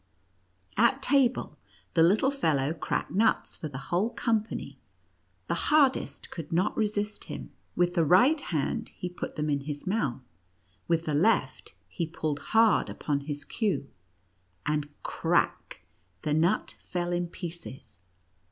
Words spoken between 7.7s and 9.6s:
with the right hand he put them in